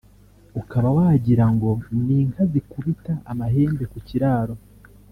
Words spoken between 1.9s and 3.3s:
ni inka zikubita